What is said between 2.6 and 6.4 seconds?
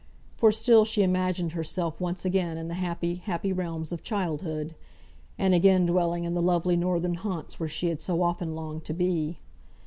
the happy, happy realms of childhood; and again dwelling in